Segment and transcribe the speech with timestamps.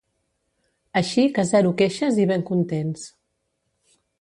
[1.01, 3.05] Així que zero queixes i ben contents.